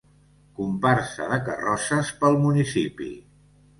[0.59, 3.11] Comparsa de carrosses pel municipi.